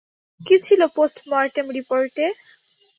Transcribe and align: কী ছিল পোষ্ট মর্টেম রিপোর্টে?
কী 0.41 0.55
ছিল 0.65 0.81
পোষ্ট 0.95 1.17
মর্টেম 1.31 1.65
রিপোর্টে? 1.77 2.25